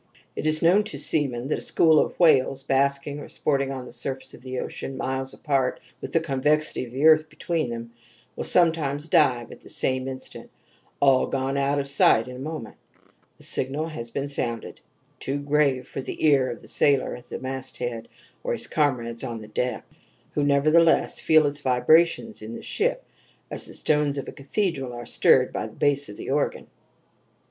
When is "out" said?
11.55-11.77